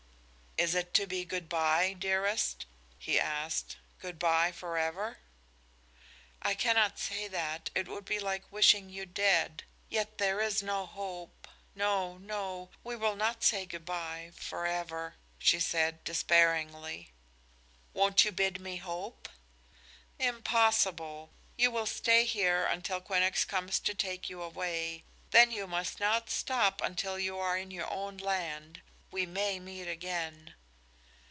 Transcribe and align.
"Is 0.57 0.75
it 0.75 0.93
to 0.93 1.07
be 1.07 1.25
good 1.25 1.49
by, 1.49 1.93
dearest?" 1.93 2.67
he 2.99 3.19
asked. 3.19 3.77
"Good 3.99 4.19
by 4.19 4.51
forever?" 4.51 5.17
"I 6.39 6.53
cannot 6.53 6.99
say 6.99 7.27
that. 7.29 7.71
It 7.73 7.87
would 7.87 8.05
be 8.05 8.19
like 8.19 8.51
wishing 8.51 8.87
you 8.87 9.07
dead. 9.07 9.63
Yet 9.89 10.19
there 10.19 10.39
is 10.39 10.61
no 10.61 10.85
hope. 10.85 11.47
No, 11.73 12.19
no! 12.19 12.69
We 12.83 12.95
will 12.95 13.15
not 13.15 13.43
say 13.43 13.65
good 13.65 13.85
by, 13.85 14.33
forever," 14.35 15.15
she 15.39 15.59
said, 15.59 16.03
despairingly. 16.03 17.09
"Won't 17.95 18.23
you 18.23 18.31
bid 18.31 18.61
me 18.61 18.75
hope?" 18.77 19.29
"Impossible! 20.19 21.31
You 21.57 21.71
will 21.71 21.87
stay 21.87 22.23
here 22.23 22.65
until 22.65 23.01
Quinnox 23.01 23.45
comes 23.45 23.79
to 23.79 23.95
take 23.95 24.29
you 24.29 24.43
away. 24.43 25.05
Then 25.31 25.49
you 25.49 25.65
must 25.65 25.99
not 25.99 26.29
stop 26.29 26.81
until 26.81 27.17
you 27.17 27.39
are 27.39 27.57
in 27.57 27.71
your 27.71 27.89
own 27.91 28.17
land. 28.17 28.83
We 29.13 29.25
may 29.25 29.59
meet 29.59 29.89
again." 29.89 30.53